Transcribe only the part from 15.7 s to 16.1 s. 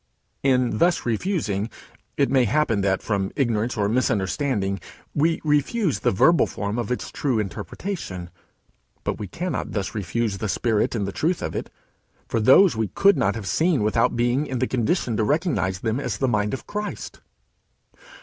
them